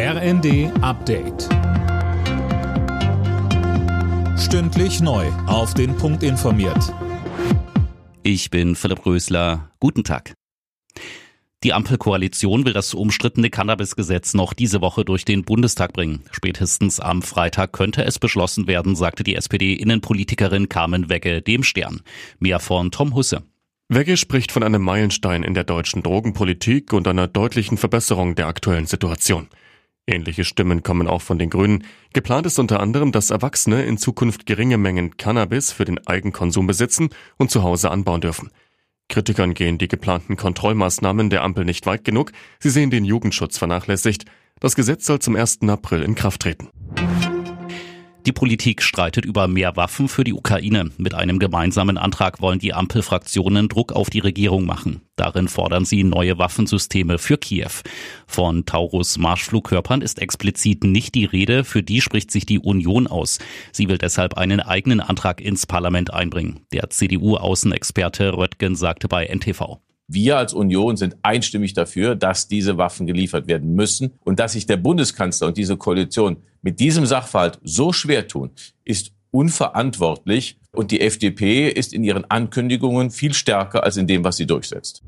[0.00, 1.48] RND Update.
[4.38, 5.26] Stündlich neu.
[5.48, 6.94] Auf den Punkt informiert.
[8.22, 9.72] Ich bin Philipp Rösler.
[9.80, 10.34] Guten Tag.
[11.64, 16.22] Die Ampelkoalition will das umstrittene Cannabisgesetz noch diese Woche durch den Bundestag bringen.
[16.30, 22.02] Spätestens am Freitag könnte es beschlossen werden, sagte die SPD-Innenpolitikerin Carmen Wegge dem Stern.
[22.38, 23.42] Mehr von Tom Husse.
[23.88, 28.86] Wegge spricht von einem Meilenstein in der deutschen Drogenpolitik und einer deutlichen Verbesserung der aktuellen
[28.86, 29.48] Situation.
[30.08, 31.84] Ähnliche Stimmen kommen auch von den Grünen.
[32.14, 37.10] Geplant ist unter anderem, dass Erwachsene in Zukunft geringe Mengen Cannabis für den Eigenkonsum besitzen
[37.36, 38.50] und zu Hause anbauen dürfen.
[39.10, 42.32] Kritikern gehen die geplanten Kontrollmaßnahmen der Ampel nicht weit genug.
[42.58, 44.24] Sie sehen den Jugendschutz vernachlässigt.
[44.60, 45.60] Das Gesetz soll zum 1.
[45.68, 46.68] April in Kraft treten.
[48.28, 50.90] Die Politik streitet über mehr Waffen für die Ukraine.
[50.98, 55.00] Mit einem gemeinsamen Antrag wollen die Ampelfraktionen Druck auf die Regierung machen.
[55.16, 57.70] Darin fordern sie neue Waffensysteme für Kiew.
[58.26, 63.38] Von Taurus Marschflugkörpern ist explizit nicht die Rede, für die spricht sich die Union aus.
[63.72, 66.60] Sie will deshalb einen eigenen Antrag ins Parlament einbringen.
[66.70, 69.78] Der CDU-Außenexperte Röttgen sagte bei NTV.
[70.10, 74.64] Wir als Union sind einstimmig dafür, dass diese Waffen geliefert werden müssen und dass sich
[74.64, 78.50] der Bundeskanzler und diese Koalition mit diesem Sachverhalt so schwer tun,
[78.86, 84.38] ist unverantwortlich und die FDP ist in ihren Ankündigungen viel stärker als in dem, was
[84.38, 85.02] sie durchsetzt.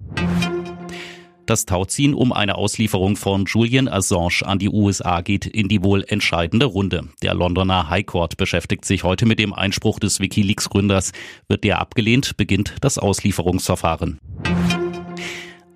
[1.46, 6.04] Das Tauziehen um eine Auslieferung von Julian Assange an die USA geht in die wohl
[6.06, 7.08] entscheidende Runde.
[7.22, 11.10] Der Londoner High Court beschäftigt sich heute mit dem Einspruch des Wikileaks-Gründers.
[11.48, 14.20] Wird der abgelehnt, beginnt das Auslieferungsverfahren.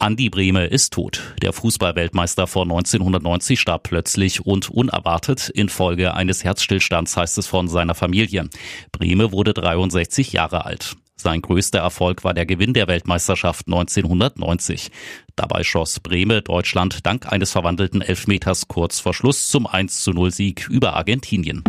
[0.05, 1.23] Andi Brehme ist tot.
[1.41, 7.95] Der Fußballweltmeister von 1990 starb plötzlich und unerwartet infolge eines Herzstillstands, heißt es von seiner
[7.95, 8.51] Familie.
[8.93, 10.97] Brehme wurde 63 Jahre alt.
[11.17, 14.91] Sein größter Erfolg war der Gewinn der Weltmeisterschaft 1990.
[15.37, 20.31] Dabei schoss Brehme Deutschland dank eines verwandelten Elfmeters kurz vor Schluss zum 1 zu 0
[20.33, 21.65] Sieg über Argentinien.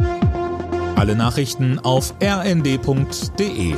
[0.97, 3.75] Alle Nachrichten auf rnd.de